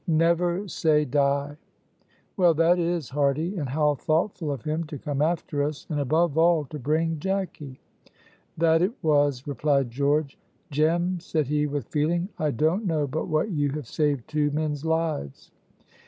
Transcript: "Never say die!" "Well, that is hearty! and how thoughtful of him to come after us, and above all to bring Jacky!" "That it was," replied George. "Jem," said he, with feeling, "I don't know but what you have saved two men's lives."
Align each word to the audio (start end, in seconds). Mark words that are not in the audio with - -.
"Never 0.07 0.67
say 0.67 1.05
die!" 1.05 1.55
"Well, 2.35 2.55
that 2.55 2.79
is 2.79 3.09
hearty! 3.11 3.55
and 3.57 3.69
how 3.69 3.93
thoughtful 3.93 4.51
of 4.51 4.63
him 4.63 4.83
to 4.85 4.97
come 4.97 5.21
after 5.21 5.61
us, 5.61 5.85
and 5.91 5.99
above 5.99 6.39
all 6.39 6.65
to 6.71 6.79
bring 6.79 7.19
Jacky!" 7.19 7.79
"That 8.57 8.81
it 8.81 8.93
was," 9.03 9.45
replied 9.45 9.91
George. 9.91 10.39
"Jem," 10.71 11.19
said 11.19 11.45
he, 11.45 11.67
with 11.67 11.85
feeling, 11.89 12.29
"I 12.39 12.49
don't 12.49 12.87
know 12.87 13.05
but 13.05 13.27
what 13.27 13.51
you 13.51 13.69
have 13.73 13.85
saved 13.85 14.27
two 14.27 14.49
men's 14.49 14.83
lives." 14.83 15.51